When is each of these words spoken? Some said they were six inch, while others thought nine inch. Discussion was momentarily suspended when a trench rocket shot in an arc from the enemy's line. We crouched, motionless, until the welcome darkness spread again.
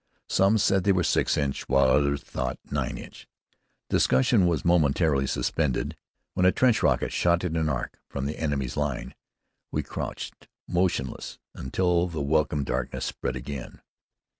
Some 0.29 0.57
said 0.57 0.83
they 0.83 0.91
were 0.91 1.03
six 1.03 1.37
inch, 1.37 1.69
while 1.69 1.85
others 1.85 2.23
thought 2.23 2.57
nine 2.71 2.97
inch. 2.97 3.27
Discussion 3.87 4.47
was 4.47 4.65
momentarily 4.65 5.27
suspended 5.27 5.95
when 6.33 6.43
a 6.43 6.51
trench 6.51 6.81
rocket 6.81 7.11
shot 7.13 7.43
in 7.43 7.55
an 7.55 7.69
arc 7.69 7.99
from 8.09 8.25
the 8.25 8.39
enemy's 8.39 8.75
line. 8.75 9.13
We 9.71 9.83
crouched, 9.83 10.47
motionless, 10.67 11.37
until 11.53 12.07
the 12.07 12.19
welcome 12.19 12.63
darkness 12.63 13.05
spread 13.05 13.35
again. 13.35 13.79